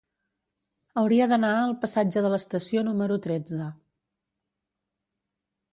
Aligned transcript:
Hauria 1.01 1.27
d'anar 1.33 1.51
al 1.57 1.75
passatge 1.83 2.23
de 2.27 2.33
l'Estació 2.35 2.85
número 2.89 3.19
tretze. 3.27 3.69